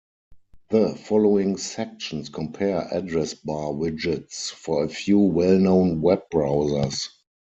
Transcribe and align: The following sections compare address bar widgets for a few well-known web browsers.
The 0.71 0.95
following 0.95 1.57
sections 1.57 2.29
compare 2.29 2.87
address 2.91 3.35
bar 3.35 3.67
widgets 3.69 4.49
for 4.49 4.83
a 4.83 4.89
few 4.89 5.19
well-known 5.19 6.01
web 6.01 6.23
browsers. 6.33 7.07